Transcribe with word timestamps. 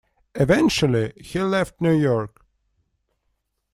Eventually, 0.33 1.13
he 1.15 1.39
left 1.41 1.79
New 1.79 1.95
York. 1.95 2.43